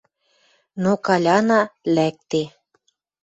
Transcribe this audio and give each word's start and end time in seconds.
Но 0.81 0.91
Каляна 1.05 1.61
лӓкде— 1.95 2.43